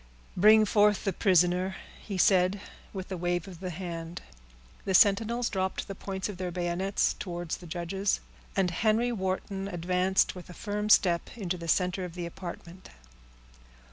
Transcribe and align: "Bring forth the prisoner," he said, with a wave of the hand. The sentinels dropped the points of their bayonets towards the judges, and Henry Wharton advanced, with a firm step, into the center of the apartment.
"Bring 0.35 0.65
forth 0.65 1.03
the 1.03 1.13
prisoner," 1.13 1.75
he 2.01 2.17
said, 2.17 2.59
with 2.91 3.11
a 3.11 3.17
wave 3.17 3.47
of 3.47 3.59
the 3.59 3.69
hand. 3.69 4.23
The 4.83 4.95
sentinels 4.95 5.47
dropped 5.47 5.87
the 5.87 5.93
points 5.93 6.27
of 6.27 6.37
their 6.37 6.49
bayonets 6.49 7.13
towards 7.13 7.57
the 7.57 7.67
judges, 7.67 8.19
and 8.55 8.71
Henry 8.71 9.11
Wharton 9.11 9.67
advanced, 9.67 10.33
with 10.33 10.49
a 10.49 10.55
firm 10.55 10.89
step, 10.89 11.29
into 11.37 11.55
the 11.55 11.67
center 11.67 12.03
of 12.03 12.15
the 12.15 12.25
apartment. 12.25 12.89